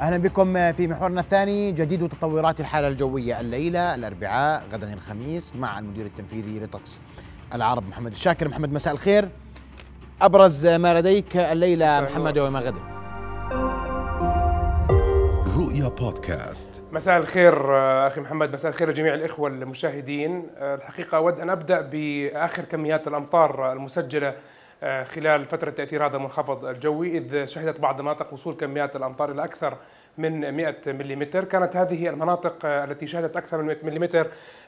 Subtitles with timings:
[0.00, 1.72] أهلا بكم في محورنا الثاني.
[1.72, 7.00] جديد تطورات الحالة الجوية الليلة الأربعاء غدا الخميس مع المدير التنفيذي لطقس
[7.54, 8.48] العرب محمد الشاكر.
[8.48, 9.28] محمد مساء الخير.
[10.22, 12.80] أبرز ما لديك الليلة محمد وما غدا.
[15.58, 16.82] رؤيا بودكاست.
[16.92, 17.76] مساء الخير
[18.06, 18.52] أخي محمد.
[18.52, 20.46] مساء الخير لجميع الإخوة المشاهدين.
[20.58, 24.34] الحقيقة أود أن أبدأ بآخر كميات الأمطار المسجلة آه،
[24.82, 29.76] خلال فترة تأثير هذا المنخفض الجوي إذ شهدت بعض المناطق وصول كميات الأمطار إلى أكثر
[30.18, 34.08] من 100 ملم كانت هذه المناطق آه، التي شهدت أكثر من 100 ملم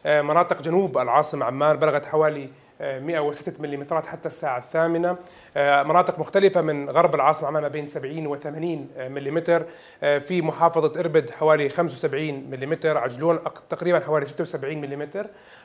[0.06, 2.48] آه، مناطق جنوب العاصمة عمان بلغت حوالي
[2.80, 5.16] 106 ملم حتى الساعة الثامنة.
[5.56, 9.64] مناطق مختلفة من غرب العاصمة عمان ما بين 70 و 80 ملم
[10.00, 13.38] في محافظة إربد حوالي 75 ملم عجلون
[13.70, 15.08] تقريبا حوالي 76 ملم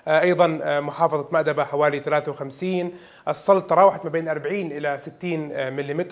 [0.08, 0.48] أيضا
[0.80, 2.92] محافظة مأدبة حوالي 53
[3.28, 6.08] السلط تراوحت ما بين 40 إلى 60 ملم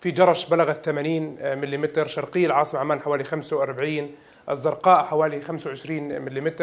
[0.00, 4.10] في جرش بلغت 80 ملم شرقي العاصمة عمان حوالي 45
[4.50, 6.54] الزرقاء حوالي 25 ملم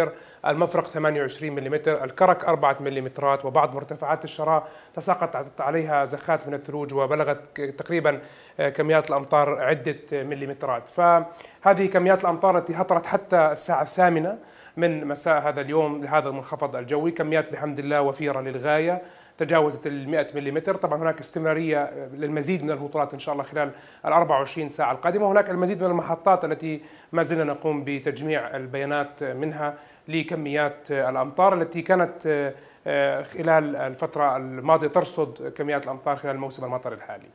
[0.48, 3.12] المفرق 28 ملم الكرك 4 ملم
[3.44, 8.20] وبعض مرتفعات الشراء تساقط عليها زخات من الثلوج وبلغت تقريبا
[8.58, 10.88] كميات الأمطار عدة مليمترات.
[10.88, 14.38] فهذه كميات الأمطار التي هطلت حتى الساعة الثامنة
[14.78, 19.02] من مساء هذا اليوم لهذا المنخفض الجوي كميات بحمد الله وفيرة للغاية.
[19.38, 23.72] تجاوزت ال 100 ملم طبعا هناك استمرارية للمزيد من الهطولات إن شاء الله خلال
[24.06, 29.74] ال 24 ساعة القادمة وهناك المزيد من المحطات التي ما زلنا نقوم بتجميع البيانات منها
[30.08, 32.54] لكميات الأمطار التي كانت
[32.88, 37.28] آه، خلال الفترة الماضية ترصد كميات الأمطار خلال الموسم المطري الحالي.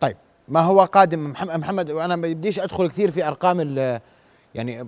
[0.00, 0.16] طيب
[0.48, 3.60] ما هو قادم محمد؟ وأنا ما بديش أدخل كثير في أرقام
[4.54, 4.86] يعني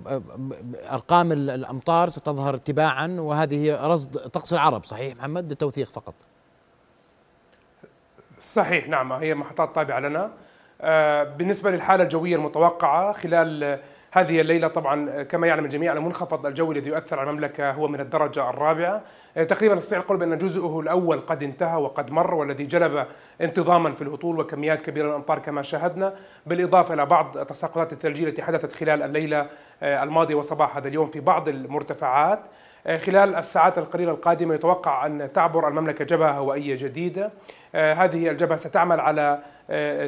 [0.91, 4.85] أرقام الأمطار ستظهر تباعا وهذه رصد طقس العرب.
[4.85, 6.13] صحيح محمد؟ للتوثيق فقط.
[8.39, 10.31] صحيح نعم هي محطات تابعه لنا.
[10.81, 13.79] آه، بالنسبة للحالة الجوية المتوقعة خلال
[14.11, 18.49] هذه الليلة طبعا كما يعلم الجميع المنخفض الجوي الذي يؤثر على المملكة هو من الدرجة
[18.49, 18.95] الرابعة.
[18.95, 19.01] آه،
[19.43, 23.05] تقريبا نستطيع القول بأن جزءه الأول قد انتهى وقد مر والذي جلب
[23.41, 26.13] انتظاما في الهطول وكميات كبيرة من الأمطار كما شاهدنا.
[26.45, 29.47] بالإضافة إلى بعض التساقطات الثلجية التي حدثت خلال الليلة
[29.83, 32.39] آه، الماضية وصباح هذا اليوم في بعض المرتفعات.
[32.87, 37.31] آه، خلال الساعات القليلة القادمة يتوقع أن تعبر المملكة جبهة هوائية جديدة.
[37.73, 39.39] هذه الجبهة ستعمل على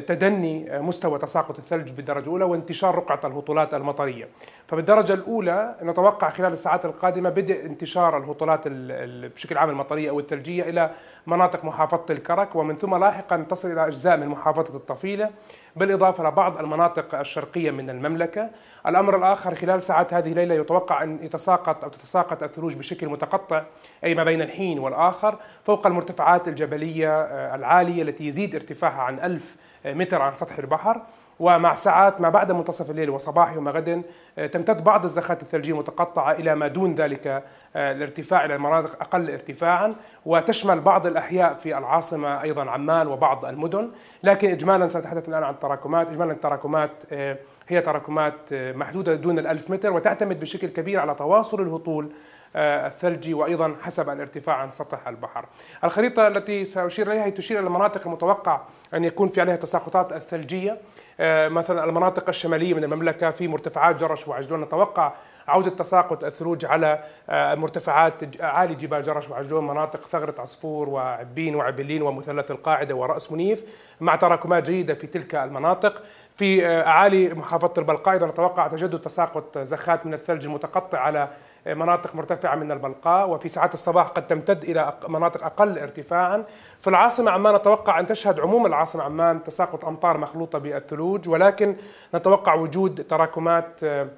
[0.06, 4.28] تدني مستوى تساقط الثلج بالدرجة الأولى وانتشار رقعة الهطولات المطرية.
[4.66, 8.60] فبالدرجة الأولى نتوقع خلال الساعات القادمة بدء انتشار الهطولات
[9.28, 10.90] بشكل عام المطرية أو الثلجية إلى
[11.26, 15.30] مناطق محافظة الكرك ومن ثم لاحقا تصل إلى أجزاء من محافظة الطفيلة
[15.76, 18.50] بالإضافة لبعض المناطق الشرقية من المملكة.
[18.86, 23.62] الأمر الآخر خلال ساعات هذه الليلة يتوقع أن يتساقط أو تتساقط الثلوج بشكل متقطع
[24.04, 29.56] أي ما بين الحين والآخر فوق المرتفعات الجبلية آه، العالية التي يزيد ارتفاعها عن ألف
[29.84, 31.02] متر عن سطح البحر.
[31.40, 34.02] ومع ساعات ما بعد منتصف الليل وصباح يوم غد
[34.38, 37.42] آه، تمتد بعض الزخات الثلجية المتقطعة إلى ما دون ذلك آه،
[37.92, 39.94] الارتفاع إلى المناطق أقل ارتفاعا
[40.26, 43.90] وتشمل بعض الأحياء في العاصمة أيضا عمان وبعض المدن.
[44.22, 47.36] لكن إجمالا سنتحدث الآن عن التراكمات إجمالا التراكمات آه،
[47.68, 52.10] هي تراكمات محدودة دون الألف متر وتعتمد بشكل كبير على تواصل الهطول
[52.56, 55.44] الثلجي وأيضا حسب الارتفاع عن سطح البحر.
[55.84, 58.60] الخريطة التي سأشير إليها تشير إلى المناطق المتوقع
[58.94, 60.78] أن يكون في عليها تساقطات الثلجية.
[61.20, 64.60] آه، مثلا المناطق الشمالية من المملكة في مرتفعات جرش وعجلون.
[64.60, 65.12] نتوقع
[65.48, 72.02] عودة تساقط الثلوج على آه، مرتفعات عالي جبال جرش وعجلون مناطق ثغرة عصفور وعبين وعبلين
[72.02, 73.64] ومثلث القاعدة ورأس منيف.
[74.00, 76.02] مع تراكمات جيدة في تلك المناطق
[76.36, 78.14] في آه، أعالي محافظة البلقاء.
[78.14, 81.28] أيضا نتوقع تجدد تساقط زخات من الثلج المتقطع على
[81.66, 86.44] مناطق مرتفعة من البلقاء وفي ساعات الصباح قد تمتد إلى مناطق أقل ارتفاعا.
[86.80, 91.76] في العاصمة عمان نتوقع أن تشهد عموم العاصمة عمان تساقط أمطار مخلوطة بالثلوج ولكن
[92.14, 94.08] نتوقع وجود تراكمات آه،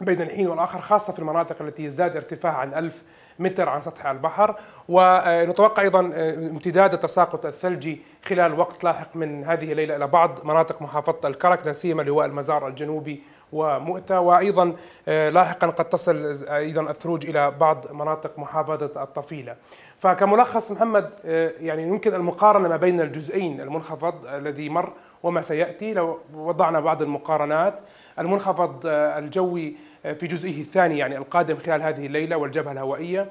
[0.00, 3.02] بين الحين والآخر خاصة في المناطق التي يزداد ارتفاعها عن ألف
[3.38, 4.54] متر عن سطح البحر.
[4.88, 10.82] ونتوقع أيضا آه، امتداد التساقط الثلجي خلال وقت لاحق من هذه الليلة إلى بعض مناطق
[10.82, 11.66] محافظة الكرك.
[11.66, 14.76] لا سيما لواء المزار الجنوبي ومؤتة وأيضا
[15.08, 19.56] آه، لاحقا قد تصل أيضا الثروج إلى بعض مناطق محافظة الطفيلة.
[19.98, 24.92] فكملخص محمد آه، يعني يمكن المقارنة ما بين الجزئين المنخفض الذي مر
[25.22, 25.94] وما سيأتي.
[25.94, 27.80] لو وضعنا بعض المقارنات
[28.18, 33.28] المنخفض آه، الجوي في جزئه الثاني يعني القادم خلال هذه الليلة والجبهة الهوائية.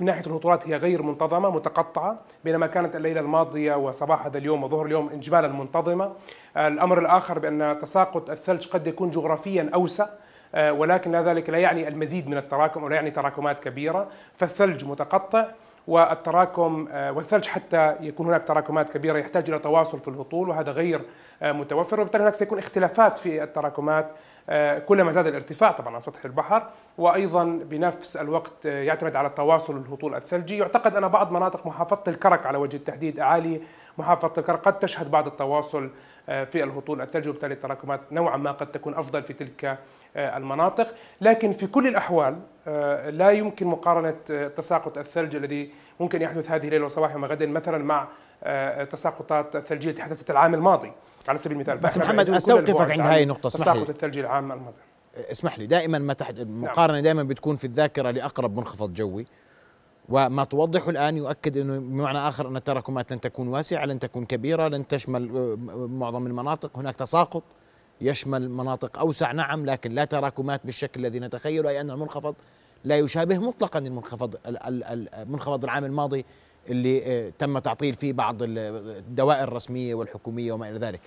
[0.00, 4.86] من ناحية الهطولات هي غير منتظمة متقطعة بينما كانت الليلة الماضية وصباح هذا اليوم وظهر
[4.86, 6.12] اليوم اجمالا منتظمة.
[6.56, 10.06] الأمر الآخر بأن تساقط الثلج قد يكون جغرافيا أوسع
[10.56, 14.08] ولكن ذلك لا يعني المزيد من التراكم ولا يعني تراكمات كبيرة.
[14.36, 15.46] فالثلج متقطع
[15.86, 21.00] والتراكم والثلج حتى يكون هناك تراكمات كبيرة يحتاج إلى تواصل في الهطول وهذا غير
[21.42, 22.00] متوفر.
[22.00, 24.10] وبالتالي هناك سيكون اختلافات في التراكمات
[24.86, 26.62] كلما زاد الارتفاع طبعا على سطح البحر
[26.98, 30.58] وأيضا بنفس الوقت يعتمد على تواصل الهطول الثلجي.
[30.58, 33.60] يعتقد أن بعض مناطق محافظة الكرك على وجه التحديد اعالي
[33.98, 35.90] محافظة الكرك قد تشهد بعض التواصل
[36.26, 39.78] في الهطول الثلجي وبالتالي التراكمات نوعا ما قد تكون أفضل في تلك
[40.16, 40.94] المناطق.
[41.20, 42.38] لكن في كل الأحوال
[43.16, 44.14] لا يمكن مقارنة
[44.48, 45.70] تساقط الثلج الذي
[46.00, 48.08] ممكن يحدث هذه الليلة وصباح يوم غد مثلا مع
[48.84, 50.92] تساقطات الثلجية التي حدثت العام الماضي.
[51.28, 54.76] على سبيل المثال بس محمد أستوقفك عند هذه النقطة اسمح تساقط الثلج العام الماضي.
[55.16, 55.66] اسمح لي.
[55.66, 59.26] دائما ما تحت مقارنة دائما بتكون في الذاكرة لأقرب منخفض جوي.
[60.08, 64.68] وما توضحه الآن يؤكد إنه بمعنى آخر أن التراكمات لن تكون واسعة لن تكون كبيرة
[64.68, 65.56] لن تشمل
[65.90, 66.78] معظم المناطق.
[66.78, 67.42] هناك تساقط.
[68.00, 72.34] يشمل مناطق أوسع نعم لكن لا تراكمات بالشكل الذي نتخيله أي أن المنخفض
[72.84, 76.24] لا يشابه مطلقا المنخفض المنخفض العام الماضي
[76.68, 81.00] اللي آه، تم تعطيل فيه بعض الدوائر الرسمية والحكومية وما إلى ذلك.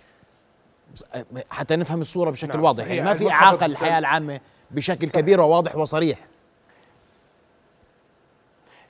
[1.13, 4.39] آه، حتى نفهم الصورة بشكل نعم واضح يعني ما في إعاقة للحياه العامة
[4.71, 5.21] بشكل صحيح.
[5.21, 6.19] كبير وواضح وصريح.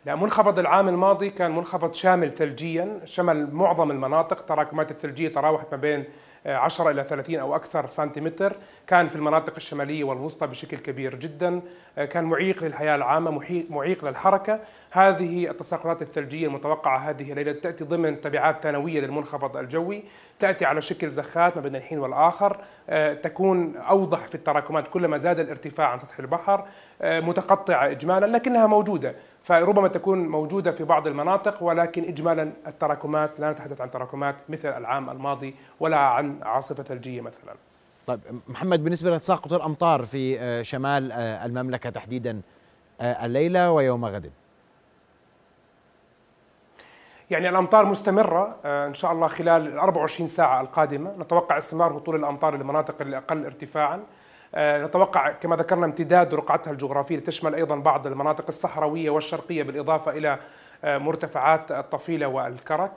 [0.05, 5.77] لا منخفض العام الماضي كان منخفض شامل ثلجيا شمل معظم المناطق تراكمات الثلجية تراوحت ما
[5.77, 6.05] بين
[6.45, 8.55] 10 إلى 30 أو أكثر سنتيمتر.
[8.87, 11.61] كان في المناطق الشمالية والوسطى بشكل كبير جدا.
[11.95, 14.59] كان معيق للحياة العامة معيق للحركة.
[14.91, 20.03] هذه التساقطات الثلجية المتوقعة هذه الليلة تأتي ضمن تبعات ثانوية للمنخفض الجوي.
[20.39, 22.57] تأتي على شكل زخات ما بين الحين والآخر
[22.89, 26.65] آه، تكون أوضح في التراكمات كلما زاد الارتفاع عن سطح البحر
[27.01, 29.15] آه، متقطعة إجمالا لكنها موجودة.
[29.43, 35.09] فربما تكون موجودة في بعض المناطق ولكن إجمالا التراكمات لا نتحدث عن تراكمات مثل العام
[35.09, 37.55] الماضي ولا عن عاصفة ثلجية مثلا.
[38.07, 42.41] طيب محمد بالنسبة لتساقط الأمطار في آه، شمال المملكة تحديدا
[43.01, 44.31] الليلة ويوم غد.
[47.29, 51.11] يعني الأمطار مستمرة آه، إن شاء الله خلال ال 24 ساعة القادمة.
[51.19, 53.99] نتوقع استمرار هطول الأمطار للمناطق الأقل ارتفاعا.
[54.55, 60.39] آه، نتوقع كما ذكرنا امتداد رقعتها الجغرافية لتشمل أيضا بعض المناطق الصحراوية والشرقية بالإضافة إلى
[60.83, 62.91] آه، مرتفعات الطفيلة والكرك.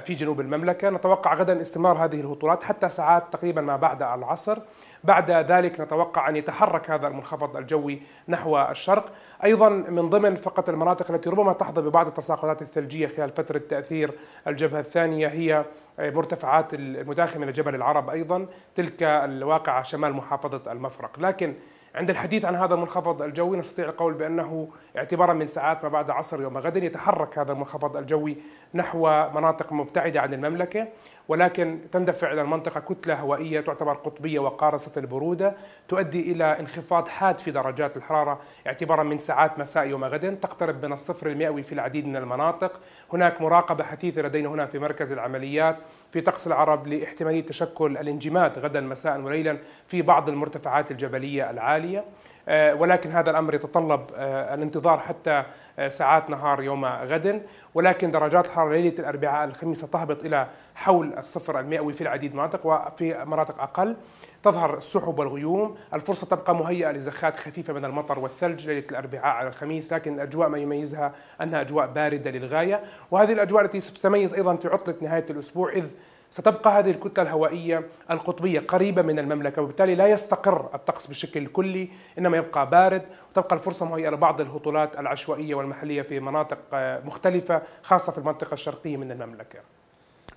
[0.00, 0.90] في جنوب المملكة.
[0.90, 4.58] نتوقع غدا استمرار هذه الهطولات حتى ساعات تقريبا ما بعد العصر.
[5.04, 9.12] بعد ذلك نتوقع أن يتحرك هذا المنخفض الجوي نحو الشرق.
[9.44, 14.12] أيضا من ضمن فقط المناطق التي ربما تحظى ببعض التساقطات الثلجية خلال فترة تأثير
[14.46, 15.64] الجبهة الثانية هي
[15.98, 21.20] مرتفعات المداخلة من جبل العرب أيضا تلك الواقعة شمال محافظة المفرق.
[21.20, 21.54] لكن
[21.94, 26.42] عند الحديث عن هذا المنخفض الجوي نستطيع القول بأنه اعتبارا من ساعات ما بعد عصر
[26.42, 28.36] يوم غد يتحرك هذا المنخفض الجوي
[28.74, 30.88] نحو مناطق مبتعدة عن المملكة
[31.28, 35.54] ولكن تندفع إلى المنطقة كتلة هوائية تعتبر قطبية وقارصة البرودة
[35.88, 40.92] تؤدي إلى انخفاض حاد في درجات الحرارة اعتبارا من ساعات مساء يوم غد تقترب من
[40.92, 42.80] الصفر المئوي في العديد من المناطق.
[43.12, 45.76] هناك مراقبة حثيثة لدينا هنا في مركز العمليات
[46.12, 51.98] في طقس العرب لإحتمالية تشكل الانجماد غدا مساء وليلا في بعض المرتفعات الجبلية العالية.
[51.98, 52.04] آه،
[52.48, 55.44] ولكن هذا الأمر يتطلب آه، الانتظار حتى
[55.78, 57.42] آه، ساعات نهار يوم غد.
[57.74, 62.66] ولكن درجات الحراره ليلة الأربعاء الخميس ستهبط إلى حول الصفر المئوي في العديد من المناطق
[62.66, 63.96] وفي مناطق أقل.
[64.42, 65.76] تظهر السحب والغيوم.
[65.94, 70.58] الفرصة تبقى مهيئة لزخات خفيفة من المطر والثلج ليلة الأربعاء على الخميس لكن الأجواء ما
[70.58, 72.80] يميزها أنها أجواء باردة للغاية.
[73.10, 75.86] وهذه الأجواء التي ستتميز أيضا في عطلة نهاية الأسبوع إذ
[76.30, 82.36] ستبقى هذه الكتلة الهوائية القطبية قريبة من المملكة وبالتالي لا يستقر الطقس بشكل كلي إنما
[82.36, 86.58] يبقى بارد وتبقى الفرصة مهيئة لبعض الهطولات العشوائية والمحلية في مناطق
[87.04, 89.58] مختلفة خاصة في المنطقة الشرقية من المملكة.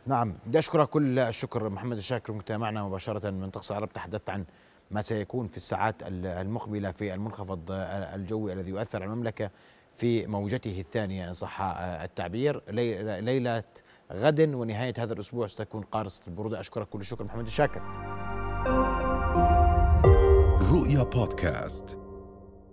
[0.08, 4.46] نعم بدي أشكرك كل الشكر محمد الشاكر كنت معنا مباشرة من طقس العرب تحدثت عن
[4.92, 9.50] ما سيكون في الساعات المقبلة في المنخفض الجوي الذي يؤثر على المملكة
[9.96, 12.62] في موجته الثانية إن صح التعبير.
[13.22, 13.64] ليلة
[14.14, 16.60] غد ونهاية هذا الأسبوع ستكون قارصة البرودة.
[16.60, 17.82] أشكرك كل الشكر محمد الشاكر.
[20.72, 22.03] رؤيا بودكاست.